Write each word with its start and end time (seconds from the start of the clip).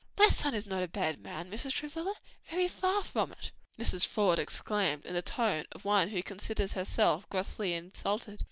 "My 0.17 0.29
son 0.29 0.55
is 0.55 0.65
not 0.65 0.81
a 0.81 0.87
bad 0.87 1.19
man, 1.21 1.51
Mrs. 1.51 1.73
Travilla, 1.73 2.15
very 2.49 2.67
far 2.67 3.03
from 3.03 3.31
it!" 3.33 3.51
Mrs. 3.77 4.03
Faude 4.07 4.39
exclaimed, 4.39 5.05
in 5.05 5.13
the 5.13 5.21
tone 5.21 5.65
of 5.73 5.85
one 5.85 6.07
who 6.09 6.23
considers 6.23 6.73
herself 6.73 7.29
grossly 7.29 7.73
insulted. 7.73 8.39